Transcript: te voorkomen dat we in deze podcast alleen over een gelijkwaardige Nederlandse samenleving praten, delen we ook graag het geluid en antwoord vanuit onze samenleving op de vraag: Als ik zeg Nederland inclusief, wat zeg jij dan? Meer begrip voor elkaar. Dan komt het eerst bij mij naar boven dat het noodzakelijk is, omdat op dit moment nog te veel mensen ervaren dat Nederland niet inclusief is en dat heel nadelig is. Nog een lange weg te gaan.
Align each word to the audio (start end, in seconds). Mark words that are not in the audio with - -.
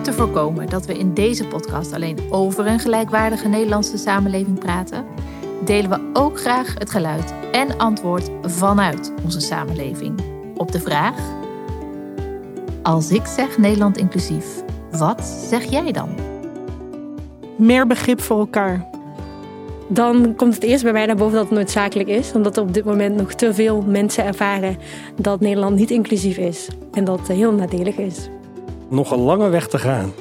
te 0.00 0.12
voorkomen 0.12 0.68
dat 0.68 0.86
we 0.86 0.98
in 0.98 1.14
deze 1.14 1.46
podcast 1.46 1.92
alleen 1.92 2.18
over 2.30 2.66
een 2.66 2.78
gelijkwaardige 2.78 3.48
Nederlandse 3.48 3.96
samenleving 3.96 4.58
praten, 4.58 5.04
delen 5.64 5.90
we 5.90 6.10
ook 6.12 6.40
graag 6.40 6.74
het 6.78 6.90
geluid 6.90 7.34
en 7.52 7.78
antwoord 7.78 8.30
vanuit 8.42 9.12
onze 9.24 9.40
samenleving 9.40 10.20
op 10.56 10.72
de 10.72 10.80
vraag: 10.80 11.14
Als 12.82 13.10
ik 13.10 13.26
zeg 13.26 13.58
Nederland 13.58 13.96
inclusief, 13.96 14.46
wat 14.90 15.24
zeg 15.24 15.64
jij 15.64 15.92
dan? 15.92 16.08
Meer 17.56 17.86
begrip 17.86 18.20
voor 18.20 18.38
elkaar. 18.38 18.90
Dan 19.88 20.34
komt 20.36 20.54
het 20.54 20.62
eerst 20.62 20.82
bij 20.82 20.92
mij 20.92 21.06
naar 21.06 21.16
boven 21.16 21.34
dat 21.34 21.48
het 21.48 21.58
noodzakelijk 21.58 22.08
is, 22.08 22.32
omdat 22.32 22.58
op 22.58 22.74
dit 22.74 22.84
moment 22.84 23.16
nog 23.16 23.32
te 23.32 23.54
veel 23.54 23.82
mensen 23.82 24.24
ervaren 24.24 24.76
dat 25.20 25.40
Nederland 25.40 25.76
niet 25.76 25.90
inclusief 25.90 26.36
is 26.36 26.68
en 26.92 27.04
dat 27.04 27.28
heel 27.28 27.52
nadelig 27.52 27.96
is. 27.96 28.28
Nog 28.92 29.10
een 29.10 29.18
lange 29.18 29.48
weg 29.48 29.68
te 29.68 29.78
gaan. 29.78 30.12